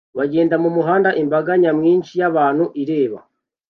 [0.17, 3.19] bagenda mumuhanda imbaga nyamwinshi y'abantu ireba